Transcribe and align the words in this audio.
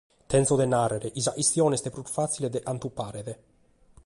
Tèngio 0.31 0.55
de 0.59 0.65
nàrrere 0.75 1.09
chi 1.15 1.21
sa 1.23 1.33
chistione 1.37 1.73
est 1.77 1.87
prus 1.93 2.13
fàcile 2.17 2.47
de 2.53 2.59
cantu 2.67 2.87
paret. 2.99 3.29